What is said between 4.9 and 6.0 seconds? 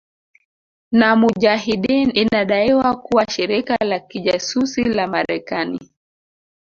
Marekani